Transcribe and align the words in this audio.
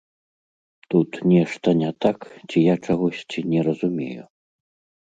Тут 0.89 1.09
нешта 1.33 1.67
не 1.83 1.91
так 2.07 2.17
ці 2.49 2.57
я 2.73 2.79
чагосьці 2.87 3.39
не 3.55 3.59
разумею? 3.71 4.23